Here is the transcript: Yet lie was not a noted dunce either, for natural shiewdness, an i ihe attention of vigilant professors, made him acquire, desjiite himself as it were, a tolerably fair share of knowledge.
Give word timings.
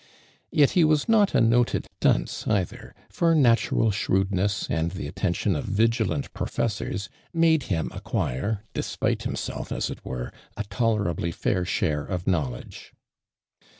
Yet 0.51 0.75
lie 0.75 0.83
was 0.83 1.07
not 1.07 1.35
a 1.35 1.39
noted 1.41 1.85
dunce 1.99 2.47
either, 2.47 2.95
for 3.07 3.35
natural 3.35 3.91
shiewdness, 3.91 4.67
an 4.67 4.89
i 4.89 4.97
ihe 5.03 5.07
attention 5.07 5.55
of 5.55 5.65
vigilant 5.65 6.33
professors, 6.33 7.07
made 7.35 7.61
him 7.69 7.91
acquire, 7.93 8.63
desjiite 8.73 9.21
himself 9.21 9.71
as 9.71 9.91
it 9.91 10.03
were, 10.03 10.33
a 10.57 10.63
tolerably 10.63 11.31
fair 11.31 11.65
share 11.65 12.03
of 12.03 12.25
knowledge. 12.25 12.93